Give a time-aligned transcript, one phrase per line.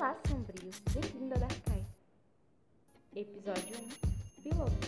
[0.00, 0.70] Olá, sombrio.
[0.94, 1.86] Bem-vindo a Darkai.
[3.14, 4.86] Episódio 1 Piloto.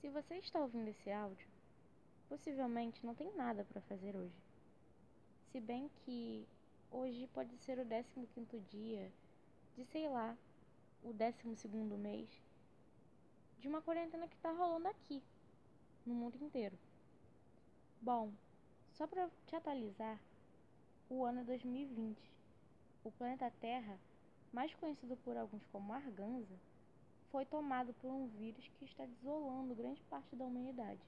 [0.00, 1.46] Se você está ouvindo esse áudio,
[2.28, 4.34] possivelmente não tem nada para fazer hoje.
[5.52, 6.44] Se bem que
[6.90, 9.12] hoje pode ser o 15 dia
[9.76, 10.36] de, sei lá,
[11.04, 12.28] o 12 mês
[13.60, 15.22] de uma quarentena que tá rolando aqui,
[16.04, 16.76] no mundo inteiro.
[18.02, 18.32] Bom,
[18.98, 20.18] só para te atualizar,
[21.08, 22.18] o ano é 2020.
[23.04, 23.96] O planeta Terra,
[24.52, 26.58] mais conhecido por alguns como Arganza,
[27.30, 31.00] foi tomado por um vírus que está desolando grande parte da humanidade.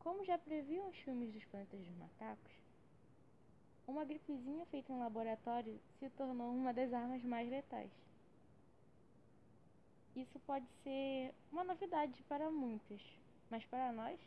[0.00, 2.52] Como já previam os filmes dos planetas dos macacos,
[3.86, 7.90] uma gripezinha feita em laboratório se tornou uma das armas mais letais.
[10.14, 13.02] Isso pode ser uma novidade para muitos,
[13.48, 14.20] mas para nós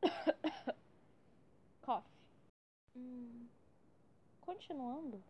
[1.86, 2.10] Coffee.
[2.96, 3.46] Hum,
[4.40, 5.22] continuando,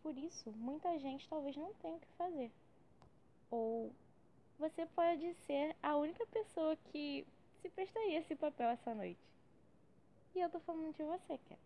[0.00, 2.52] por isso muita gente talvez não tenha o que fazer.
[3.50, 3.92] Ou
[4.60, 7.26] você pode ser a única pessoa que
[7.60, 9.18] se prestaria esse papel essa noite.
[10.36, 11.58] E eu tô falando de você, Ketra.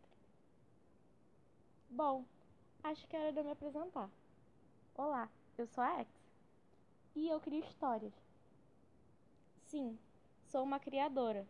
[1.90, 2.24] Bom,
[2.82, 4.08] acho que é hora de eu me apresentar.
[4.94, 5.28] Olá,
[5.58, 6.08] eu sou a X.
[7.14, 8.14] E eu crio histórias.
[9.66, 9.98] Sim,
[10.46, 11.46] sou uma criadora,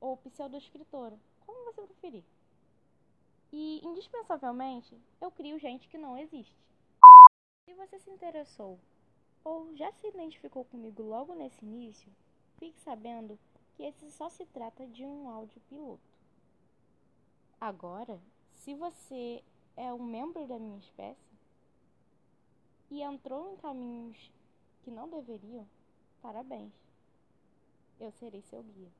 [0.00, 2.24] ou pseudo-escritora como você preferir.
[3.52, 6.56] E, indispensavelmente, eu crio gente que não existe.
[7.64, 8.78] Se você se interessou
[9.44, 12.10] ou já se identificou comigo logo nesse início,
[12.58, 13.38] fique sabendo
[13.74, 16.14] que esse só se trata de um áudio piloto.
[17.60, 18.20] Agora,
[18.54, 19.42] se você
[19.76, 21.34] é um membro da minha espécie
[22.90, 24.30] e entrou em caminhos
[24.82, 25.66] que não deveriam,
[26.20, 26.72] parabéns.
[27.98, 28.90] Eu serei seu guia.